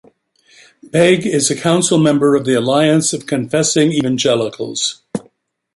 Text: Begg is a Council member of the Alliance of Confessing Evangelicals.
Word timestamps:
Begg 0.81 1.27
is 1.27 1.51
a 1.51 1.55
Council 1.55 1.99
member 1.99 2.33
of 2.33 2.43
the 2.43 2.55
Alliance 2.55 3.13
of 3.13 3.27
Confessing 3.27 3.91
Evangelicals. 3.91 5.03